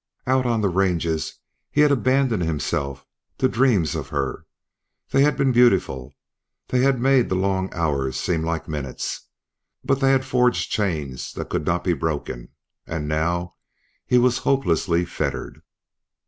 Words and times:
Out 0.25 0.47
on 0.47 0.61
the 0.61 0.67
ranges 0.69 1.37
he 1.69 1.81
had 1.81 1.91
abandoned 1.91 2.41
himself 2.41 3.05
to 3.37 3.47
dreams 3.47 3.93
of 3.93 4.07
her; 4.07 4.47
they 5.11 5.21
had 5.21 5.37
been 5.37 5.51
beautiful; 5.51 6.15
they 6.69 6.79
had 6.79 6.99
made 6.99 7.29
the 7.29 7.35
long 7.35 7.71
hours 7.71 8.19
seem 8.19 8.41
like 8.41 8.67
minutes; 8.67 9.27
but 9.83 9.99
they 9.99 10.09
had 10.11 10.25
forged 10.25 10.71
chains 10.71 11.31
that 11.33 11.49
could 11.49 11.67
not 11.67 11.83
be 11.83 11.93
broken, 11.93 12.49
and 12.87 13.07
now 13.07 13.53
he 14.07 14.17
was 14.17 14.39
hopelessly 14.39 15.05
fettered. 15.05 15.61